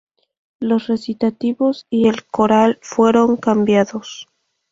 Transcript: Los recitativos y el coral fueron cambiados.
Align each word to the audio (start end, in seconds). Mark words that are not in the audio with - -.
Los 0.59 0.87
recitativos 0.87 1.85
y 1.91 2.07
el 2.07 2.25
coral 2.25 2.79
fueron 2.81 3.37
cambiados. 3.37 4.27